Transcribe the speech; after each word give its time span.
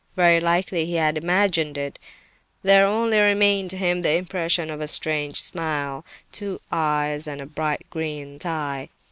Very 0.15 0.39
likely 0.39 0.87
he 0.87 0.95
had 0.95 1.15
imagined 1.15 1.77
it! 1.77 1.99
There 2.63 2.87
only 2.87 3.19
remained 3.19 3.69
to 3.69 3.77
him 3.77 4.01
the 4.01 4.15
impression 4.15 4.71
of 4.71 4.81
a 4.81 4.87
strange 4.87 5.39
smile, 5.39 6.03
two 6.31 6.59
eyes, 6.71 7.27
and 7.27 7.39
a 7.39 7.45
bright 7.45 7.85
green 7.91 8.39
tie. 8.39 8.89